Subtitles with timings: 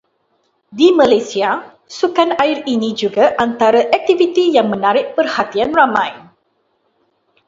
[0.77, 1.51] Di Malaysia
[1.97, 6.09] sukan air ini juga antara aktiviti yang menarik perhatian ramai.